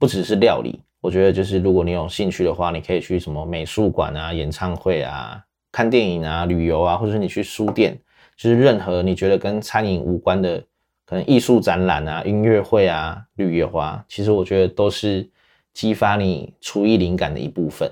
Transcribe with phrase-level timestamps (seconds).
[0.00, 5.36] 不只是料理，我觉得就是如果你有兴趣的话，你可以去什么美术馆啊、演唱会啊、
[5.72, 7.98] 看电影啊、旅游啊，或者你去书店，
[8.36, 10.62] 就是任何你觉得跟餐饮无关的，
[11.04, 15.28] 可能艺术展览啊、音乐会啊、旅游啊，其实我觉得都是
[15.74, 17.90] 激发你厨艺灵感的一部分。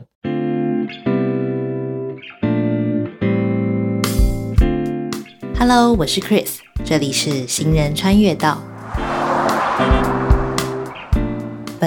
[5.59, 8.63] Hello，我是 Chris，这里是行人穿越道。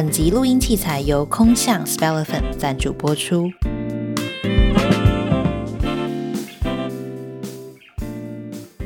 [0.01, 3.51] 本集录音器材由空象 s p e l l e p h a n t 赞助播出。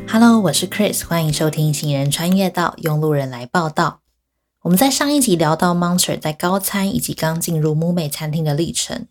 [0.10, 4.00] Hello，我是 Chris，欢迎收听行人穿越道，用路人来报道。
[4.64, 9.06] 我们在上一集聊到 Monster 在高餐以及刚进入木美餐厅的历程。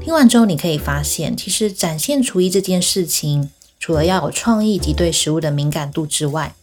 [0.00, 3.48] 听完之后，你可以发现，其实展现厨艺这件事情，
[3.78, 6.56] 除了要有创意及对食物的敏感度之外，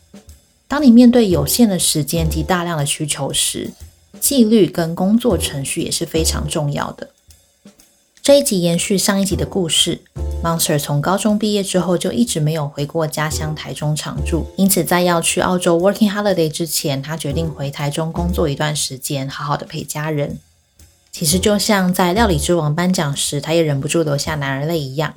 [0.67, 3.71] 当你面对有限的时间及大量的需求时，
[4.25, 7.11] 纪律跟工作程序也是非常重要的。
[8.23, 10.01] 这一集延续上一集的故事
[10.43, 20.39] ，Monster 从高中毕业之后就一直没有回过家乡台中常住，因此在要去澳洲 Working Holiday 之前，他决定回台中工作一段时间，好好的陪家人。
[21.11, 25.13] 其实就像在料理之王颁奖时，他也忍不住流下男儿泪一样，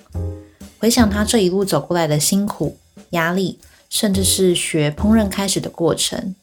[0.78, 2.76] 回想他这一路走过来的辛苦、
[3.12, 6.34] 压力，甚至是学烹饪开始的过程。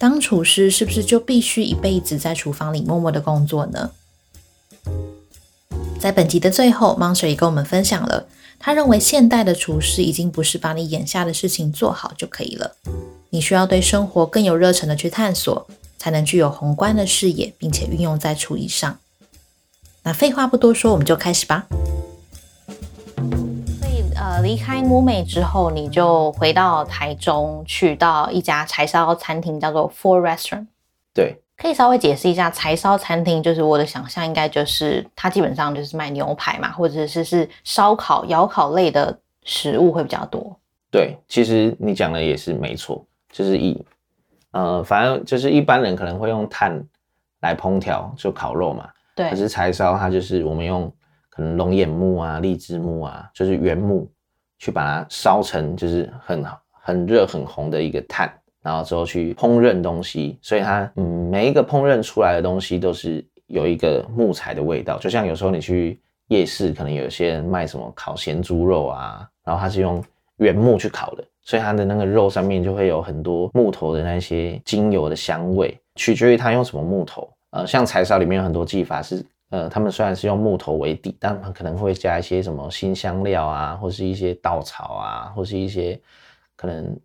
[0.00, 3.90] 当厨师是不是就必须一辈子在厨房里默默的工作呢？
[6.00, 8.26] 在本集的最后，Monster 也跟我们分享了，
[8.58, 12.74] 他认为现代的厨师已经不是把你眼下的事情做好就可以了，
[13.28, 18.98] 你需要对生活更有热忱的去探索，才能具有宏观的视野，并且运用在厨艺上。
[20.04, 21.66] 那废话不多说，我们就开始吧。
[24.40, 30.66] 呃，离开木美之后，你就回到台中，去到一家柴烧餐厅，叫做 Four Restaurant。
[31.12, 40.58] 对，可以稍微解释一下柴烧餐厅，就是我的想象，应该就是它基本上就是卖牛排嘛，或者是是烧烤、窑烤类的食物会比较多。
[40.90, 43.84] 对，其实你讲的也是没错，就是以
[44.52, 46.82] 呃，反正就是一般人可能会用炭
[47.40, 48.88] 来烹调，就烤肉嘛。
[49.14, 50.90] 对，可是柴烧它就是我们用。
[51.32, 54.10] 可能龙眼木啊、荔枝木啊，就是原木，
[54.60, 58.32] 去把它烧成就是很很热很红的一个炭，
[58.62, 70.04] 然后之后去烹饪东西，所以它嗯每一个烹饪出来的东西都是有一个木材的味道，就像有时候你去夜市，可能有些人卖什么烤咸猪肉啊，然后它是用
[70.36, 77.28] 原木去烤的，所以它的那个肉上面就会有很多木头的那些精油的香味，取决于它用什么木头。
[77.52, 79.24] 呃，像柴烧里面有很多技法是。
[79.50, 86.00] 呃，他们虽然是用木头为底，但可能会加一些什么新香料啊，或是一些稻草啊，或是一些
[86.54, 86.96] 可能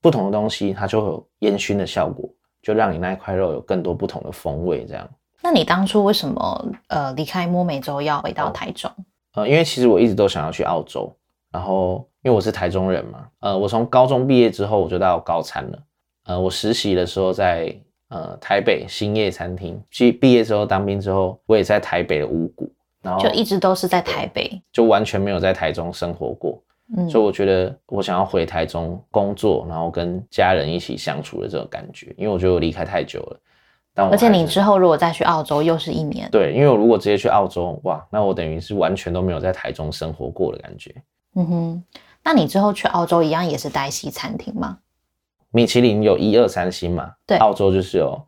[0.00, 2.28] 不同的东西，它就有烟熏的效果，
[2.60, 4.84] 就让你那一块肉有更多不同的风味。
[4.86, 5.08] 这样。
[5.40, 8.90] 那你当初为什么呃离开摸美洲要回到台中？
[9.34, 11.14] 呃，因为其实我一直都想要去澳洲，
[11.52, 15.78] 然后因为我是台中人嘛，呃，我从高中毕业之后我就到高餐了，
[16.24, 17.72] 呃，我实习的时候在。
[18.08, 26.62] 呃，台北兴业餐厅，毕毕业之后当兵之后，我也在台北的五谷，然后就一直都是在台北，就完全没有在台中生活过。
[26.96, 33.40] 嗯，所以我觉得我想要回台中工作，然后跟家人一起相处的这种感觉，因为我觉得我离开太久了。
[34.10, 36.30] 而且你之后如果再去澳洲，又是一年。
[36.30, 40.94] 对，因为我如果直接去澳洲，哇，那我等于是完全都没有在台中生活过的感觉。
[41.34, 41.84] 嗯哼，
[42.22, 44.78] 那你之后去澳洲一样也是待西餐厅吗？
[45.50, 47.12] 米其林有一二三星嘛？
[47.26, 48.20] 对，澳洲就是有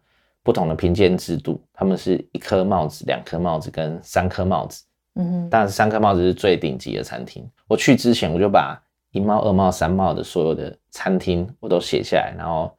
[0.42, 4.84] 不同的评鉴制度，他们是一颗帽子、两颗帽子跟三颗帽子。
[5.16, 7.46] 嗯哼，但是三颗帽子是最顶级的餐厅。
[7.66, 12.72] 我去之前我就把一帽、二帽、三帽的所有的餐厅我都写下来，然后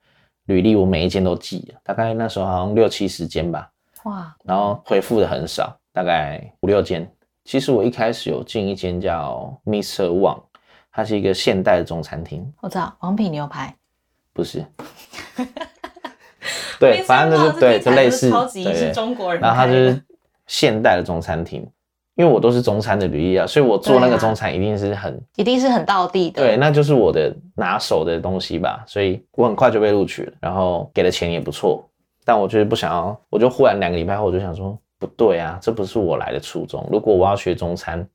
[0.45, 3.69] 履历我每一间都记了，大概那时候好像六七十间吧。
[4.05, 7.07] 哇，然后回复的很少，大概五六间。
[7.43, 10.07] 其实我一开始有进一间叫 Mr.
[10.07, 10.41] Wang，
[10.91, 12.51] 它是一个现代的中餐厅。
[12.61, 13.75] 我知道王品牛排。
[14.33, 14.65] 不是，
[16.79, 19.41] 对，反正就是对，就类似，对，中国人。
[19.41, 20.01] 然后它就是
[20.47, 21.61] 现代的中餐厅，
[22.15, 26.41] 因为我都是中餐的履历啊，所以我做那个中餐一定是很，一定是很到地的。
[26.41, 31.87] 对，那就是我的拿手的东西吧，所以我很快就被录取了，然后给的钱也不错。
[32.23, 36.87] 但我就是不想要，我就忽然两个礼拜后我就想说，不对啊，这不是我来的初衷。
[36.91, 38.07] 如果我要学中餐，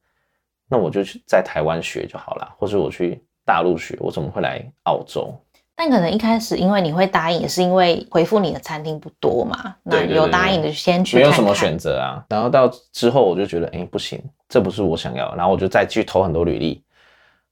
[0.68, 5.34] 那我就去在台湾学就好了，或者我去大陆学，我怎么会来澳洲？
[5.76, 9.74] 但可能一开始，因为你会答应，也是因为回复你的餐厅不多嘛。
[9.82, 11.16] 那有答应的先去。
[11.16, 12.24] 没有什么选择啊。
[12.30, 14.18] 然后到之后，我就觉得，哎，不行，
[14.48, 15.34] 这不是我想要。
[15.36, 16.82] 然后我就再去投很多履历。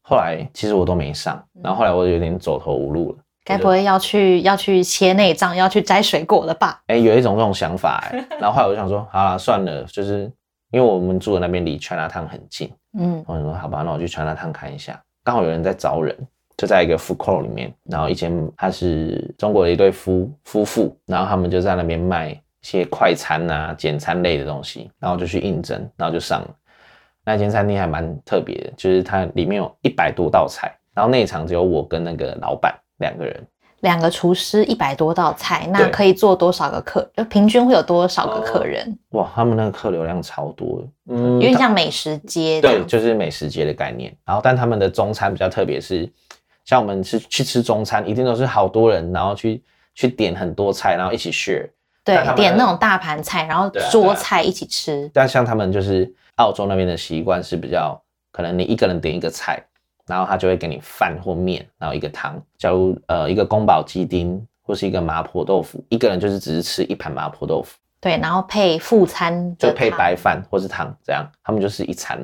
[0.00, 1.42] 后来其实我都没上。
[1.62, 3.18] 然后后来我有点走投无路了。
[3.44, 6.80] 该不会要去要去切内脏，要去摘水果了吧？
[6.86, 10.32] 哎，有一种这种想法哎，然后后来我就想说，好了，算了，就是
[10.70, 16.16] 因为我们住的那边离 China Town 很近，嗯，我说好吧，那我去 China Town 看一下，刚好有人在招人，
[16.56, 26.54] 就在一个 food court 里面，然后以前他是中国的一对夫夫妇，然后他们就在那边卖一些快餐啊、简餐类的东西，然后就去应征，然后就上了。
[27.24, 32.74] 那间餐厅还蛮特别的，就是它里面有一百多道菜，然后那一场只有我跟那个老板。
[32.98, 33.44] 两个人，
[33.80, 37.10] 两个厨师，一百多道菜，那可以做多少个客？
[37.16, 38.96] 就平均会有多少个客人？
[39.10, 44.16] 哇，他们那个客流量超多，嗯，有点像美食街，对，就是美食街的概念。
[44.24, 46.08] 然后，但他们的中餐比较特别，是
[46.64, 49.62] 像我们是去吃中餐，一定都是好多人，然后去
[49.94, 51.68] 去点很多菜，然后一起 share，
[52.04, 55.10] 对，点那种大盘菜，然后桌菜一起吃。
[55.12, 58.00] 但像他们就是澳洲那边的习惯是比较，
[58.32, 59.62] 可能你一个人点一个菜。
[60.06, 62.38] 然后他就会给你饭或面，然后一个汤。
[62.58, 67.78] 假如呃一个宫保鸡丁或是一个麻婆豆腐，一个人就是只是吃一盘麻婆豆腐。
[68.02, 72.20] 对，然后配副餐就配白饭或是汤，这样他们就是一餐，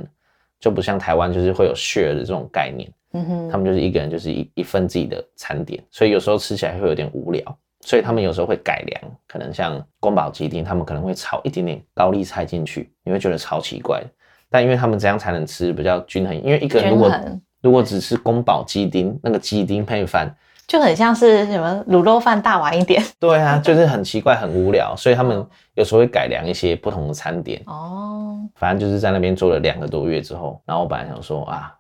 [0.59, 2.87] 就不像台湾就是会有 share 的这种概念。
[3.13, 7.43] 嗯哼，他们就是一个人就是一一份自己的餐点，所以有时候吃起来会有点无聊。
[7.83, 14.03] 所以他们有时候会改良，可能像宫保鸡丁，他们可能会炒一点点高丽菜进去，你会觉得超奇怪。
[14.51, 17.11] 但因为他们这样才能吃比较均衡，因为一个人如果
[17.63, 20.29] 如果只吃宫保鸡丁，那个鸡丁配饭
[20.67, 23.03] 就很像是什么卤肉饭大碗一点。
[23.19, 25.43] 对啊，就是很奇怪、很无聊，所以他们
[25.73, 27.63] 有时候会改良一些不同的餐点。
[27.65, 31.75] 哦，反正就是在那边做了两个多月之后，然后我本来想说啊，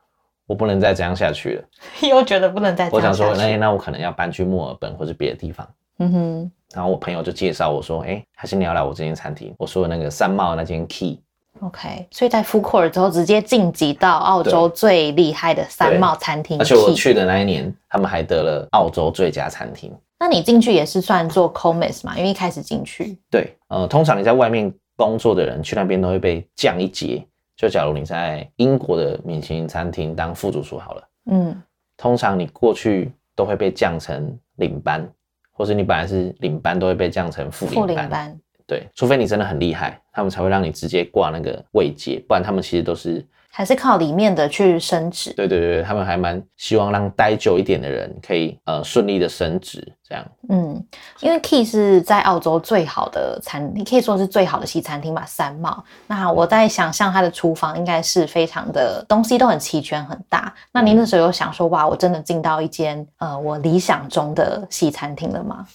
[0.50, 1.64] 我不能再这样下去了，
[2.10, 2.90] 又觉得不能再。
[2.90, 5.64] 我想说，那那我可能要搬去墨尔本或者别的地方。
[6.00, 9.54] 嗯哼，然后我朋友就介绍我说，哎，还是你要来我这间餐厅。
[9.56, 11.20] 我说的那个三茂那间 Key。
[11.60, 16.58] OK，所以在 f o o c o u r 之后直接晋级到澳洲最厉害的三茂餐厅。
[16.58, 19.92] 而且我去的那一年，他们还得了澳洲最佳餐厅。
[20.18, 22.18] 那你进去也是算做 Commis 嘛？
[22.18, 23.16] 因为一开始进去。
[23.30, 27.24] 对，呃，通常你在外面工作的人去那边都会被降一阶。
[27.60, 31.62] 就假如你在英国的米其林餐厅当副主厨好了，嗯，
[31.94, 35.06] 通常你过去都会被降成领班，
[35.50, 38.34] 或是你本来是领班都会被降成副领班。
[38.66, 43.22] 对，除非你真的很厉害，他们才会让你直接挂那个位阶，不然他们其实都是
[43.52, 45.32] 还是靠里面的去升职。
[45.34, 50.24] 对对对，他们还蛮希望让待久一点的人可以呃顺利的升职，这样。
[50.48, 50.86] 嗯，
[51.20, 55.84] 因为 Key 是在澳洲最好的餐，你可以说是最好的西餐厅吧，三茂。
[56.06, 60.54] 那我在想象它的厨房应该是非常的东西都很齐全很大。
[60.72, 65.66] 那您那时候有想说哇，我真的进到一间呃我理想中的西餐厅了吗？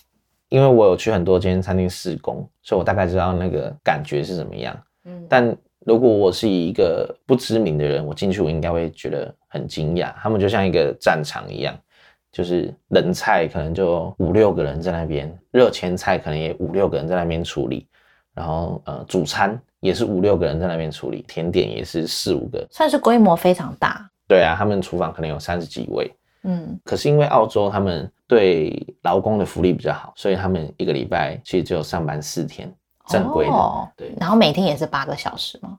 [0.50, 4.78] 因为我有去很多间餐厅试工，所以我大概知道那个感觉是怎么样。
[5.04, 10.12] 嗯，但如果我是一个不知名的人，我进去我应该会觉得很惊讶。
[10.16, 11.78] 他们就像一个战场一样，
[12.32, 17.88] 就是冷菜可能就五六个人在那边，热前菜可能也五六个人在那边处理，
[18.34, 24.10] 然后呃主餐也是五六个人在那边处理，甜点也是四五个，算是规模非常大。
[24.28, 26.12] 对啊，他们厨房可能有三十几位。
[26.48, 32.72] 嗯，可是因为澳洲他们对劳工的福利比较好，所以他们一个礼拜其实只有上班四天，
[33.08, 33.52] 正规的。
[33.52, 35.78] 哦对，然后每天也是八个小时吗？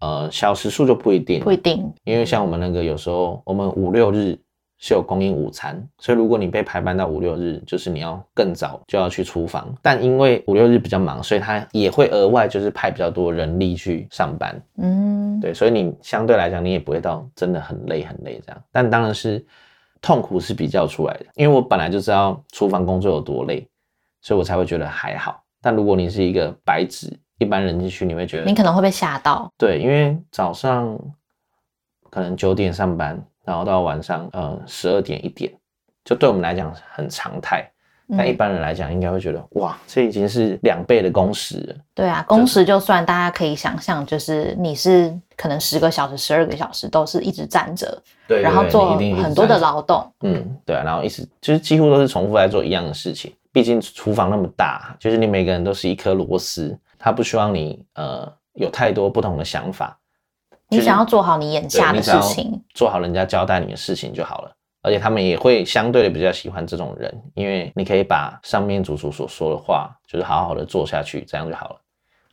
[0.00, 1.92] 呃，小时数就不一定，不一定。
[2.04, 4.38] 因为像我们那个有时候我们五六日
[4.78, 9.72] 是有供应午餐，所以如果你被排班到五六日，就是你要更早就要去厨房。
[9.80, 14.62] 但因为五六日比较忙，所以他也会额外就是派比较多人力去上班。
[14.78, 18.62] 嗯，对，所以你相对来讲你也不会到真的很累很累这样。
[18.70, 19.44] 但当然是。
[20.04, 23.64] 痛苦是比较出来的，因为我本来就知道厨房工作有多累，
[24.20, 25.41] 所以我才会觉得还好。
[25.62, 29.50] 但如果你是一个白纸，一般人进去你会觉得你可能会被吓到。
[29.56, 30.98] 对，因为早上
[32.10, 35.50] 可能九点上班，然后到晚上呃十二点一点，
[36.04, 37.71] 就对我们来讲很常态。
[38.16, 41.74] 但一般人来讲，应该会觉得哇，这已经是两倍的工时了。
[41.94, 50.06] 对啊，工时就算大家可以想象，就是你是可能十个小时、十二个小时都是一直站着，对，然后做很多的劳动。
[50.20, 53.32] 嗯，对啊，然后一直就是几乎都是重复在做一样的事情。
[53.52, 59.98] 毕竟厨房那么大，就是你每个人都是一颗螺丝，他不希望你呃有太多不同的想法。
[60.68, 64.52] 你想要做好你眼下的事情，做好人家交代你的事情就好了。
[64.82, 71.76] 而且他们也会相对的比较喜欢这种人，因为你可以把上面主厨所说的话，就是好好的做下去，这样就好了。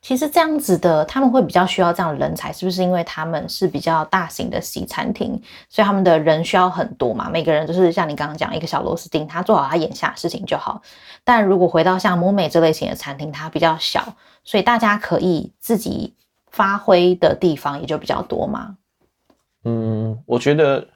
[0.01, 2.82] 其实这样子的，他们会比较需要这样的人才，是不是？
[2.82, 5.39] 因为他们是比较大型的西餐厅，
[5.70, 7.29] 所以他们的人需要很多嘛。
[7.29, 10.82] 每个人就是像你刚刚讲一个小螺丝钉，他做好他眼下的事情就好。
[11.24, 16.15] 但如果回到像摩美这类型的餐厅，它比较小，所以大家可以自己
[16.50, 18.77] 发挥的地方也就比较多嘛。
[19.65, 20.88] 嗯，我觉得。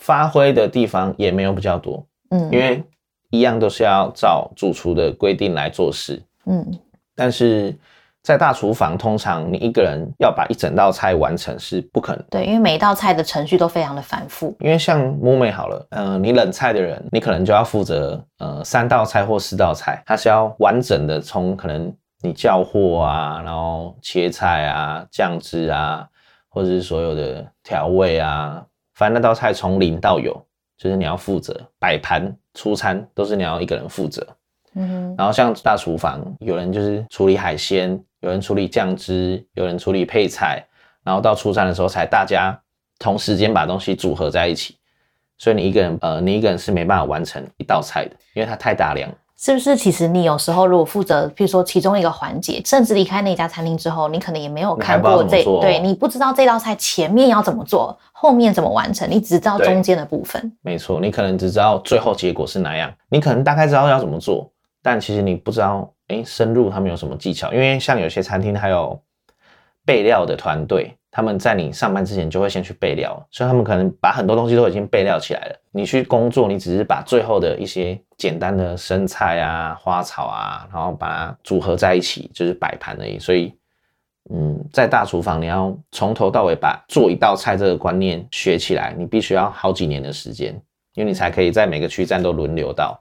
[0.00, 2.82] 发挥的地方也没有比较多，嗯，因为
[3.30, 6.66] 一样都是要照主厨的规定来做事，嗯
[7.14, 7.76] 但是
[8.22, 12.24] 在大厨房，通常你一个人要把一整道菜完成是不可能。
[12.30, 14.56] 对，因为每一道菜的程序都非常的繁复。
[14.60, 26.06] 因为像木美好了，呃，你冷菜的人，你可能就要负责呃三道菜或四道菜，它是要完整的从可能你叫货啊，然后切菜啊、酱汁啊，
[26.48, 28.62] 或者是所有的调味啊，
[29.00, 30.30] 反正那道菜从零到有，
[30.76, 34.26] 就是你要负责摆盘、出餐都是你要一个人负责。
[34.74, 40.62] 嗯哼，然后像大厨房，有人就是处理海鲜，有人处理酱汁，有人处理配菜，
[41.02, 42.54] 然后到出餐的时候才大家
[42.98, 44.76] 同时间把东西组合在一起。
[45.38, 49.10] 所以你一个人，呃，你一个人是没办法完成一道菜的，因为它太大量。
[49.42, 49.74] 是不是？
[49.74, 60.52] 其实你有时候如果负责，比如说其中一个环节，甚至离开那家餐厅之后，你可能也没有看过这，对你不知道这道菜前面要怎么做，后面怎么完成，你只知道中间的部分。
[60.60, 67.50] 没错，你可能只知道最后结果是哪样，你可能大概知道要怎么做，但其实你不知道，哎，深入他们有什么技巧。
[67.50, 69.00] 因为像有些餐厅还有
[69.86, 75.56] 备料的团队，他们在你上班之前就会先去备料，所以他们可能把很多东西都已经备料起来了。
[75.72, 83.18] 你去工作，你只是把最后的一些简单的生菜啊、花草啊，然后把它组合在一起，就是摆盘而已。
[83.18, 83.52] 所以，
[84.30, 90.54] 嗯，在大厨房你要从头到尾把做一道菜这个观念学起来，你必须要好几年的时间，
[90.94, 93.00] 因为你才可以在每个区站都轮流到。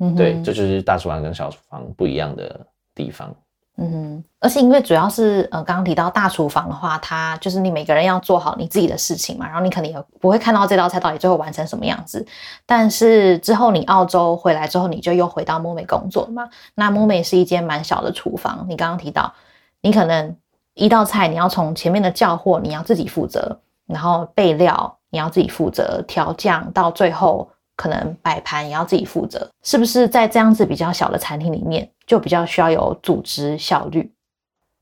[0.00, 3.34] 嗯对，这就是大厨房跟小厨房不一样的地方。
[3.78, 12.24] 嗯，而且因为主要是呃，刚刚提到大厨房的话，它就是你每个人要做好你自己的事情嘛，然后你可能也不会看到这道菜到底最后完成什么样子。
[12.66, 16.48] 但是之后你澳洲回来之后，你就又回到木美工作嘛。
[16.74, 19.32] 那木美是一间蛮小的厨房，你刚刚提到，
[19.80, 20.36] 你可能
[20.74, 34.12] 一道菜你要从前面的叫货你要自己负责，然后备料你要自己负责，调酱到最后可能摆盘也要自己负责，是不是在这样子比较小的餐厅里面，就比较需要有组织效率？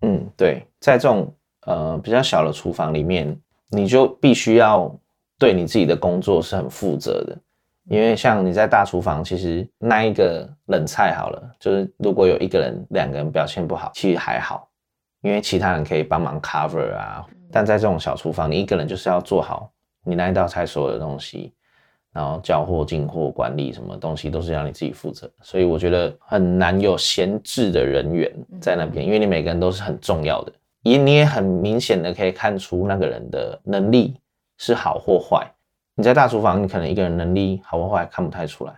[0.03, 1.33] 嗯，对，在这种
[1.67, 3.39] 呃比较小的厨房里面，
[3.71, 4.95] 你就必须要
[5.39, 7.37] 对你自己的工作是很负责的。
[7.89, 14.69] 因为像你在大厨房，其实那一个冷菜好了，就是如果有一个人、两个人表现不好，其实还好，
[15.23, 17.27] 因为其他人可以帮忙 cover 啊。
[17.51, 19.73] 但在这种小厨房，你一个人就是要做好
[20.05, 21.53] 你那一道菜所有的东西，
[22.13, 30.53] 然后交货、进货、管理什么东西都是要你自己负责，所以我觉得很难有闲置的人员在那边，因为你每个人都是很重要的，
[30.83, 34.17] 也你也很明显的可以看出那个人的能力
[34.59, 35.49] 是好或坏。
[35.95, 38.73] 你在大厨房，你可能一个人能力好或坏看不太出来，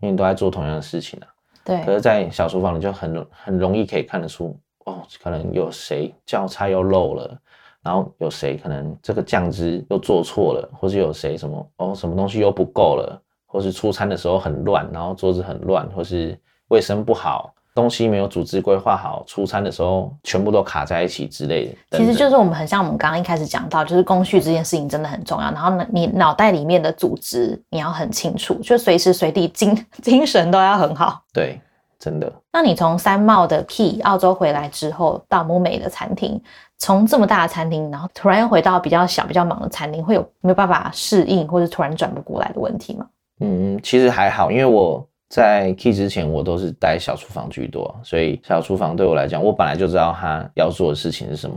[0.00, 1.28] 因为你都在做同样的事情啊。
[1.64, 7.38] 对，可是，在小厨房你就很很容易可以看得出，哦，可能有谁教菜又漏了，
[7.84, 16.36] 然后有谁可能这个酱汁又做错了，或是有谁什么哦什么东西又不够了，或是出餐的时候很乱，然后桌子很乱，或是
[16.68, 21.72] 卫生不好，东西没有组织规划好，出餐的时候全部都卡在一起之类的。
[21.90, 25.50] 等等其实就是我们很像我们刚刚一开始讲到，就是工序这件事情真的很重要。
[25.50, 31.22] 然后呢，你脑袋里面的组织你要很清楚，就随时随地精 精神都要很好。
[31.32, 31.60] 对，
[31.98, 32.32] 真的。
[32.52, 36.40] 那你从三茂的 Key 澳洲回来之后，到木美的餐厅，
[36.78, 43.06] 从这么大的餐厅，然后突然又回到比较小、比较忙的餐厅，会有没有办法适应，或者突然转不过来的问题吗？
[43.40, 51.56] 嗯，其实还好，因为我在 Key 之前，我都是待小厨房居多，所以小厨房对我来讲，我本来就知道他要做的事情是什么，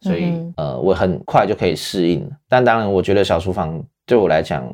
[0.00, 2.26] 所以、嗯呃，我很快就可以适应。
[2.48, 4.64] 但当然，我觉得小厨房对我来讲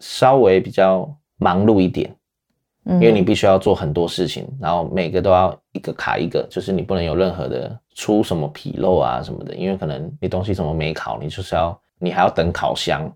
[0.00, 1.08] 稍微比较
[1.38, 2.14] 忙碌一点，
[2.84, 13.10] 嗯，因为你必须要做很多事情，然后每个都要一个卡一个，就是你不能有任何的出什么纰漏啊什么的，因为可能你东西什么没烤，你就是要你还要等烤箱，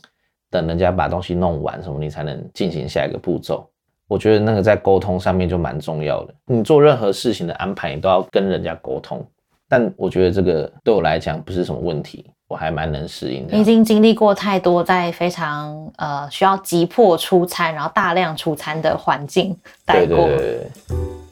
[0.51, 3.69] 等人家把东西弄完什么，你才能进行下一个步骤。
[4.07, 9.25] 我觉得那个在沟通上面就蛮重要的，你做任何事情的安排，你都要跟人家沟通。
[9.67, 13.65] 但我觉得这个对我来讲不是什么问题，我还蛮能适应的你已。
[13.65, 20.17] 经经历过太多在非常呃需要急迫出餐，然后大量出餐的环境待过。
[20.17, 21.24] 对对对对对。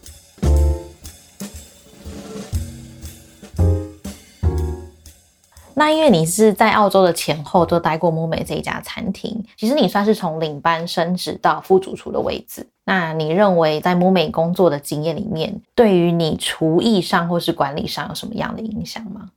[5.74, 12.66] 那因为你是在澳洲的前后都待过木美这一家餐厅，其实你算是从领班升职到副主厨的位置。
[12.84, 19.28] 那你认为在木美工作的经验里面，对于你厨艺上或是管理上有什么样的影响吗？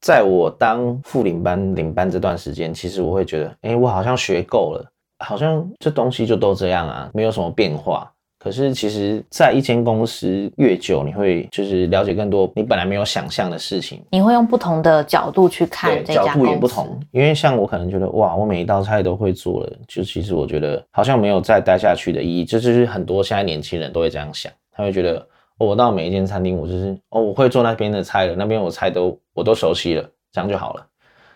[0.00, 4.86] 在我当副领班领班这段时间，其实我会觉得，哎、我好像学够了，
[5.18, 8.12] 好像这东西就都这样啊，没有什么变化。
[8.46, 14.00] 可可是其实，在一间公司越久，你会就是了解更多你本来没有想象的事情。
[14.12, 16.96] 你会用不同的角度去看对，这家角度也不同。
[17.10, 22.44] 因为像我可能觉得，哇，我每一道菜都会做了，就其实我觉得好像没有再待下去的意义。
[22.44, 25.18] 这就是很多现在年轻人都会这样想，他会觉得，
[25.58, 30.86] 哦，我到每一间餐厅，我就是哦，我会做那边的菜了，那边我菜都我都熟悉了，这样就好了。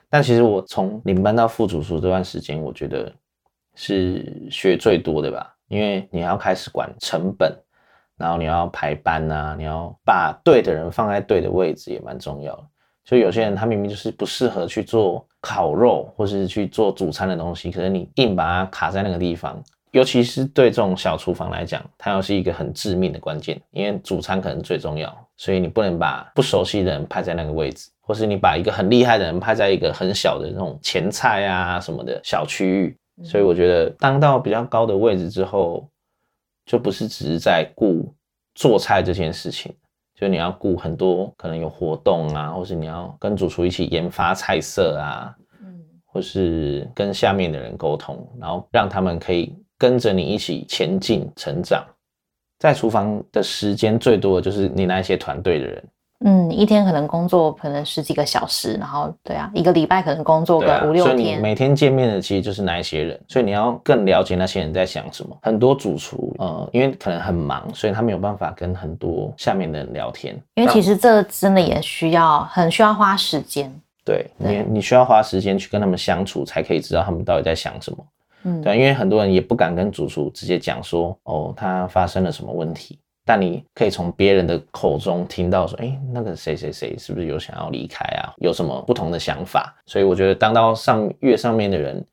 [0.09, 3.13] 但其实我从领班到副主厨这段时间，我觉得
[3.75, 7.57] 是学最多的吧，因为你要开始管成本，
[8.17, 12.67] 然后你要排班啊，你要把对的人放在对的位置，也蛮重要的。
[13.05, 19.63] 所以有些人他明明就是不适合去做烤肉，或是去做主餐的东西，可是你硬把它卡在那个地方，
[19.93, 32.97] 尤其是对这种小厨房来讲，它又是一个很致命的关键，因为主餐可能最重要，所以你不能把不熟悉的人派在那个位置，或是你把一个很厉害的人派在一个很小的那种前菜啊什么的小区域。
[33.23, 35.89] 所以我觉得当到比较高的位置之后，
[36.65, 38.15] 就不是只是在顾
[38.55, 39.75] 做菜这件事情，
[40.15, 51.87] 就你要顾很多可能有活动啊，或是你要跟主厨一起研发菜色啊，嗯或是跟下面的人沟通，然后让他们可以跟着你一起前进成长。
[52.59, 55.89] 在厨房的时间最多的就是你那些团队的人，
[56.23, 61.41] 嗯，一天可能工作可能十几个小时，然后对啊，一个礼拜可能工作个五六所以你天。
[61.41, 65.35] 每天见面的其实就是那一些人，所以你要更了解那些人在想什么。
[65.41, 73.73] 很多主厨，呃，因为可能很忙，所以他没有办法跟很多下面的人聊天，因为其实这真的也需要很需要花时间。
[74.05, 77.99] 对对你，你需要花时间去跟他们相处，才可以知道他们到底在想什么。
[78.43, 82.99] 嗯，对啊，因为很多人也不敢跟主厨直接讲说，哦，他发生了什么问题。
[83.33, 88.35] 但你可以从别人的口中听到说，哎，那个谁谁谁是不是有想要离开啊？
[88.39, 89.73] 有什么不同的想法？
[89.87, 92.05] 所以我觉得当到上月上面的人，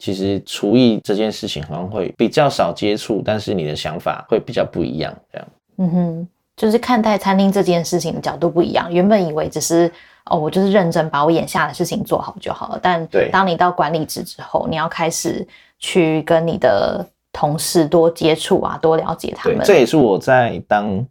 [0.00, 5.16] 其实厨艺这件事情好像会比较少接触，但是你的想法会比较不一样。
[5.32, 8.92] 这样，嗯哼，就是看待餐厅这件事情的角度不一样。
[8.92, 9.88] 原本以为只是
[10.24, 12.80] 哦，我就是认真把我眼下的事情做好就好了。
[12.82, 15.46] 但当你到管理职之后，你要开始
[15.78, 19.60] 去跟你的同事多接触啊，多了解他，们。
[19.64, 21.06] 这也是我在当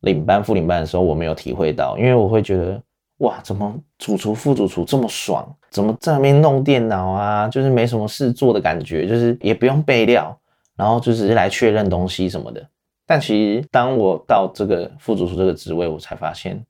[0.00, 2.80] 领班、副领班的时候我没有体会到，因为我会觉得，
[3.18, 5.46] 哇，怎么主厨、副主厨这么爽？
[5.70, 7.48] 怎么在那边弄电脑啊？
[7.48, 10.36] 就是没什么事做的感觉，就是也不用备料，
[10.76, 12.66] 然后就只是来确认东西什么的。
[13.06, 16.64] 但其实当我到这个副主厨这个职位，我才发现，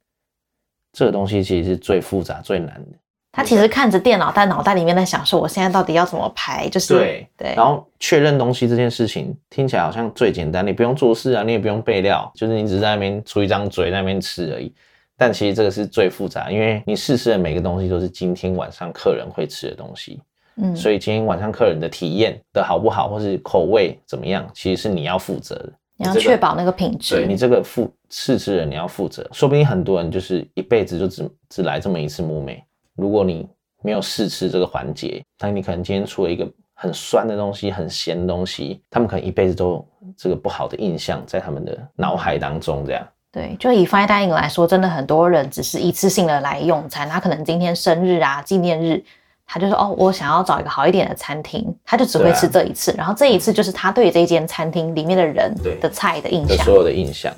[0.93, 2.99] 这个东西其实是最复杂、最难的。
[3.39, 6.69] 他其实看着电脑，但脑袋里面在想说，我现在到底要怎么排？
[6.69, 14.75] 就是对对，然后确认东西这件事情听起来好像最简单，你不用做事啊，你也不用备料，就是你只是在那边出一张嘴在那边吃而已。
[15.17, 20.21] 但其实这个是最复杂，因为你试吃的每个东西都是今天晚上客人会吃的东西，
[20.57, 25.73] 嗯，所以今天晚上客人的体验的好不好，或是口味怎么样，其实是你要负责的。
[25.97, 27.17] 你要这个确保那个品质。
[27.17, 32.65] 对你这个负试吃人你要负责，说不定很多人就是一辈子就只只来这么一次木美。
[32.99, 33.49] 如果你
[33.81, 42.85] 没有试吃这个环节，那你可能今天出了一个很酸的东西、很咸的东西，他们可能一辈子都有这个不好的印象在他们的脑海当中。
[42.85, 49.01] 这样，对，就以 fine dining 来说，真的很多人只是一次性的来用餐，他可能今天生日啊、纪念日，
[49.47, 56.75] 他就说哦，我想要找一个好一点的餐厅，他就只会吃这一次，然后这一次就是他对这间餐厅里面的人的菜的印象所。
[56.75, 57.33] 有的印象。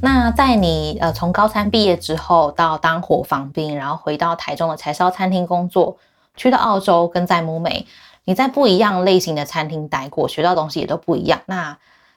[0.00, 5.98] 那在你呃从高三毕业之后，到当伙房兵，然后回到台中的柴烧餐厅工作，
[6.36, 7.84] 去到澳洲跟在母美，
[8.24, 11.40] 你在不一样类型的餐厅待过，学到的东西也都不一样。
[11.46, 11.76] 那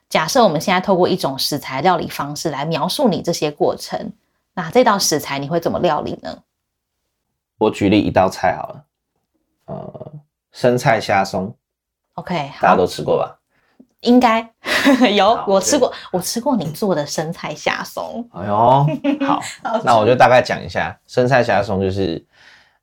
[0.10, 4.12] 假设我们现在透过一种食材料理方式来描述你这些过程，
[4.54, 6.38] 那这道食材你会怎么料理呢？
[7.58, 8.86] 我举例一道菜好了，
[9.65, 10.12] 呃，
[10.52, 11.56] 生菜虾松
[12.13, 13.39] ，OK，大家好，都吃过吧？
[14.02, 14.41] 应该
[15.15, 18.28] 有我吃过，我吃过你做的生菜虾松。
[18.34, 18.86] 哎呦，
[19.26, 19.41] 好，
[19.84, 22.24] 那我就大概讲一下，生菜虾松就是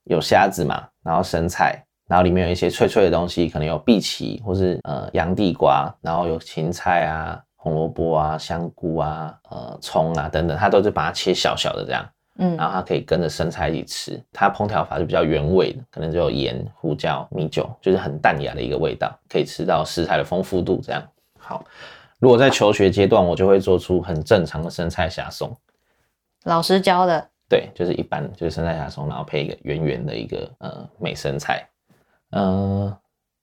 [0.05, 12.05] 有虾子嘛，然后生菜，然后里面有一些脆脆的东西，可能有碧琪或是呃洋地瓜，然后有芹菜啊、红萝卜啊、香菇啊、呃葱啊等等，它都是把它切小小的这样，
[12.37, 14.23] 嗯然后它可以跟着生菜一起吃。
[14.31, 21.03] 它烹调法是比较原味的，可能只有盐、胡椒、米酒，就是很淡雅的一个味道，可以吃到食材的丰富度这样。
[21.49, 21.65] 好，
[22.19, 25.51] 如果在求学阶段，我就会做出很正常的生菜虾松。
[26.43, 31.67] 老师教的，对，就是一般就是生菜虾松，然后配一个圆圆的一个呃美生菜。
[32.29, 32.95] 呃，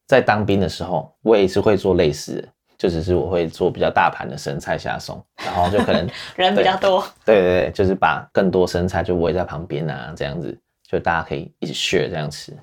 [0.06, 7.04] 在当兵的时候，我也是会做类似的，就只是我会做比较大盘的生菜虾松，然后就可能 人比较多。
[7.24, 10.56] 对对对，就是把更多生菜就围在旁边啊，这样子
[10.88, 12.56] 就大家可以一起 share 这样吃。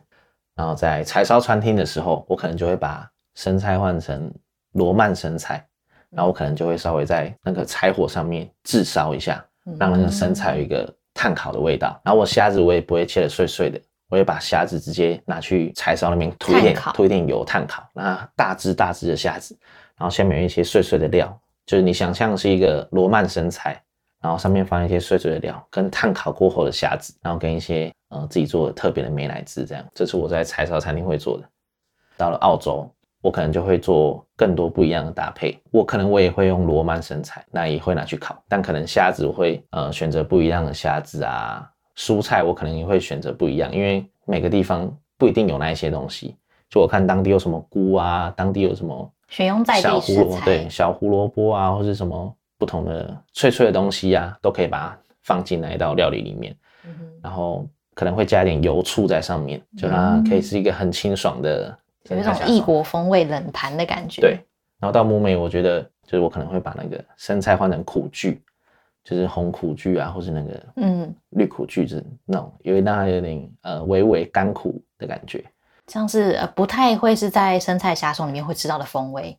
[0.55, 4.31] 然后在柴烧餐厅的时候，我可能就会把生菜换成
[4.73, 5.65] 罗曼生菜，
[6.09, 9.43] 然后我可能就会稍微在那个柴火上面炙烧一下，
[9.79, 11.99] 让那个生菜有一个炭烤的味道。
[12.03, 19.57] 然后我虾子我也不会切的碎碎的，我会把虾子直接拿去柴烧那边涂一点涂一点油炭烤，那大只大只的虾子，
[19.97, 23.81] 然后下面有一些碎碎的料，就是你想象是一个罗曼生菜。
[24.21, 31.43] 然后上面放一些碎碎的料，跟炭烤过后的虾子，然后跟一些呃自己做的特别的美乃滋，这样，这是我在柴烧餐厅会做的。
[32.15, 32.89] 到了澳洲，
[33.23, 35.57] 我可能就会做更多不一样的搭配。
[35.71, 46.35] 我可能我也会用罗曼生菜，那也会拿去烤，但可能虾子我会呃选择不一样的虾子啊，蔬菜我可能也会选择不一样，因为每个地方不一定有那一些东西。
[46.69, 52.35] 就我看当地有什么菇啊，当地有什么选用在地食材，对，小胡萝卜啊，或是什么。
[52.55, 56.55] 不同的脆脆的东西呀，都可以把它放进来到料理里面，
[57.21, 61.77] 然后可能会加一点油醋在上面，就让它可以是一个很清爽的，
[62.09, 64.21] 有一种异国风味冷盘的感觉。
[64.21, 64.39] 对，
[64.79, 68.37] 然后到木梅，我觉得就是我可能会把那个生菜换成苦苣，
[69.03, 75.43] 就是红苦苣啊，或是那个嗯绿苦苣是那种，因为让它有点呃微微干苦的感觉，
[75.87, 79.37] 像是呃不太会是在生菜虾松里面会吃到的风味。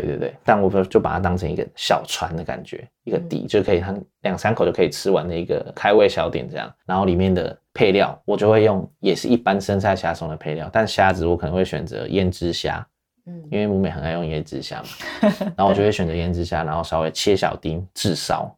[0.00, 6.72] 对对对，但我就把它当成一个小船的感觉，一个底就可以，它两三口就可以吃完的一个开胃小点这样。
[6.84, 12.84] 然后里面的配料我就会用，也是一般生菜虾松的配料，但虾子我可能会选择胭脂虾，
[13.26, 14.88] 嗯，因为母美很爱用胭脂虾嘛。
[15.56, 18.52] 然后我就会选择胭脂虾，然后稍微切小丁炙烧，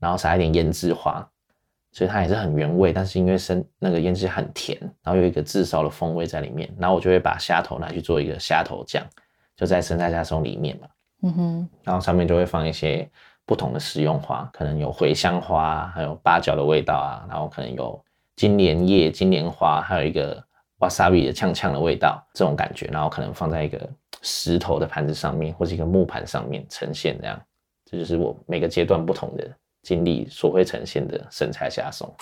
[0.00, 1.24] 然后撒一点胭脂花，
[1.92, 2.92] 所以它也是很原味。
[2.92, 9.06] 但是因为生那个胭脂很甜，然后有一个炙烧的风味在里面，然后我就会把虾头拿去做一个虾头酱。
[9.56, 10.88] 就在生菜虾松里面嘛，
[11.22, 13.08] 嗯哼，然后上面就会放一些
[13.46, 18.02] 不同的食用花，可能有茴香花，还有八角的味道啊，然后可能有
[18.36, 20.42] 金莲叶、金莲花，还有一个
[20.80, 23.78] wasabi 的呛呛的味道，这种感觉，然后可能放在一个
[24.22, 27.40] 石头的盘子上面，或是一个木盘上面呈现这样，
[27.84, 29.48] 这就是我每个阶段不同的
[29.82, 32.12] 经历所会呈现的生菜虾松。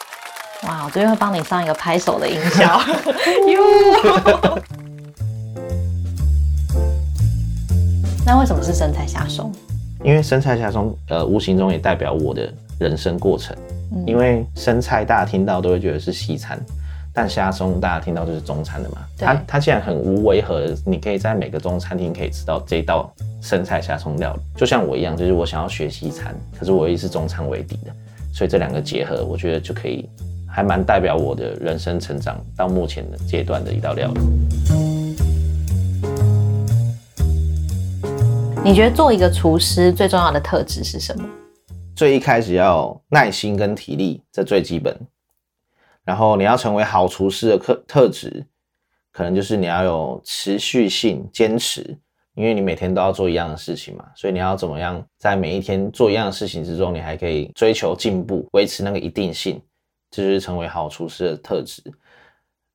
[0.64, 2.78] 哇，我这边会帮你上一个拍手的音效。
[8.32, 9.52] 那为什么是生菜虾松？
[10.02, 13.54] 因为生菜虾松，呃，无形中也代表我的人生过程。
[14.06, 16.58] 因为生菜大家听到都会觉得是西餐，
[17.12, 18.96] 但虾松大家听到就是中餐的嘛。
[19.18, 24.40] 它它既然很无违和，你可以在每个中餐厅可以吃到这道生菜虾松料理。
[24.56, 27.92] 就像我一样，就是我想要学西餐，可是我也是中餐为底的，
[28.32, 30.08] 所以这两个结合，我觉得就可以
[30.48, 34.91] 还蛮代表我的人生成长到目前的阶段的一道料理。
[38.64, 41.28] 你觉得做一个厨师最重要的特质是什么？
[41.96, 44.96] 最一开始要耐心跟体力，这最基本。
[46.04, 48.46] 然后你要成为好厨师的特特质，
[49.10, 51.98] 可能就是你要有持续性、坚持，
[52.36, 59.60] 因为你每天都要做一样的事情嘛，所以你要怎么样在每一天做一样的事情之中，你还可以追求进步，维持那个一定性，
[60.08, 61.82] 这就是成为好厨师的特质。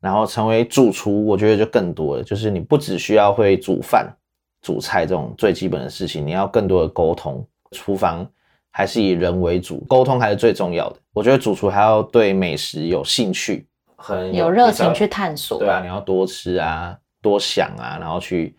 [0.01, 4.13] 然后成为主厨，我觉得就更多了，就是你不只需要会煮饭。
[4.61, 7.45] 煮菜这种最基本的事情，你要更多的沟通。
[7.71, 8.25] 厨房
[8.71, 10.97] 还是以人为主，沟通还是最重要的。
[11.13, 13.67] 我觉得主厨还要对美食有兴趣，
[13.97, 15.59] 很有热情去探索。
[15.59, 18.55] 对啊，你要多吃啊，多想啊，然后去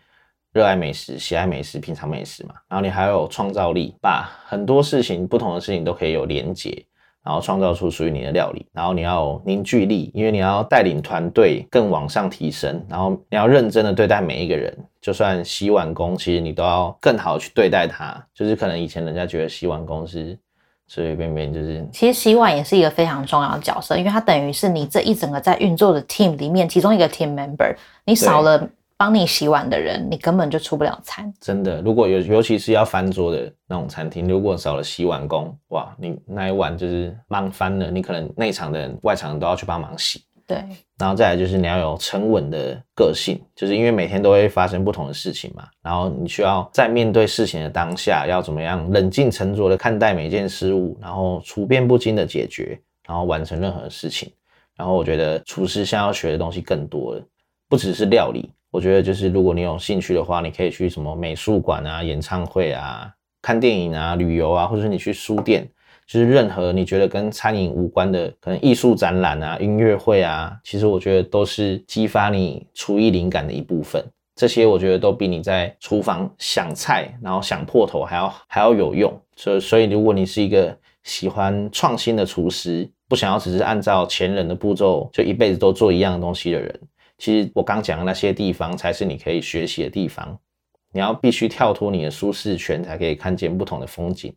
[0.53, 2.53] 热爱美食、喜爱美食、品尝美食嘛。
[2.67, 6.85] 然后你还要有创造力，把很多事情、不同的事情都可以有连结。
[7.29, 18.19] 然后创造出属于你的料理，然后你要有凝聚力，因为你要带领团队更往上提升，然后你要认真的对待每一个人，就算洗碗工，其实你都要更好去对待他。
[18.33, 20.35] 就是可能以前人家觉得洗碗工是
[20.87, 28.67] 随随便便，就是其实洗碗也是一个非常重要的角色，因为它等于是你这一整个在运作的 team 里面其中一个 team member，你少了。
[28.99, 31.33] 帮你洗碗的人，你根本就出不了餐。
[31.39, 37.89] 真的，如果有尤其是要翻桌的那种餐厅，如果少了洗碗工，哇，你那一碗就是忙翻了。
[37.89, 40.21] 你可能内场的人、外场人都要去帮忙洗。
[40.45, 40.61] 对，
[40.97, 45.65] 然后再来就是你要有沉稳的个性，就是因为每天都会发生不同的事情嘛。
[45.81, 54.29] 然后你需要在面对事情的当下，要怎么样冷静沉着的看待每件事物，然后处变不惊的解决，然后完成任何事情。
[54.75, 57.21] 然后我觉得厨师现在要学的东西更多了，
[57.69, 58.51] 不只是料理。
[58.71, 63.09] 我觉得就是，如果你有兴趣的话，你可以去什么美术馆啊、演唱会啊、
[63.41, 65.67] 看电影啊、旅游啊，或者是你去书店，
[66.05, 74.03] 就是任何你觉得跟餐饮无关的，可能艺术展览啊、音乐会啊，其实我觉得都是激发你厨艺灵感的一部分。
[74.35, 79.11] 这些我觉得都比你在厨房想菜然后想破头还要还要有用。
[79.35, 86.79] 所以，所以如果你是一个喜欢创新的厨师，不想要只是按照前人的步骤就一辈子都做一样的东西的人。
[87.19, 90.35] 其实我刚讲的那些地方才是你可以学习的地方。
[90.91, 94.33] 你要必须跳脱你的舒适圈，才可以看见不同的风景。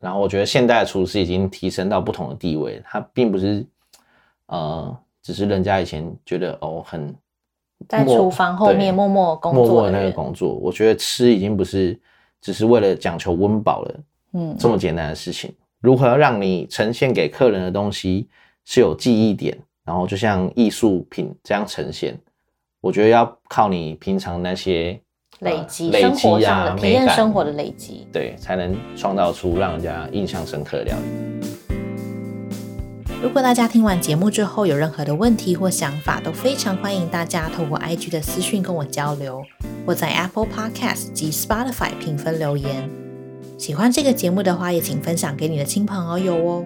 [0.00, 3.64] 然后我觉得现代的厨师已经提升到不同的地位，他并不是
[4.46, 7.14] 呃，只是人家以前觉得哦很
[7.88, 10.54] 在厨房后面默默工作默默那个工作。
[10.54, 11.96] 我觉得吃已经不是
[12.40, 14.00] 只是为了讲求温饱了，
[14.32, 15.54] 嗯，这么简单的事情。
[15.80, 18.28] 如何让你呈现给客人的东西
[18.64, 22.18] 是有记忆点，然后就像艺术品这样呈现，
[22.80, 25.00] 我觉得要靠你平常那些。
[25.40, 31.04] 累积生活上的体验，生活的累积，对，才能创造出让人家印象深刻的料理。
[33.20, 39.42] 如果大家听完节目之后有任何的问题或想法，都非常欢迎大家透过 IG 的私讯跟我交流，
[39.84, 42.88] 或在 Apple Podcast 及 Spotify 评分留言。
[43.58, 46.64] 喜欢这个节目的话，也请分享给你的亲朋好友哦。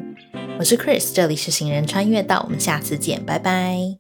[0.59, 3.99] 我是 Chris，这里是行人穿越道，我们下次见，拜拜。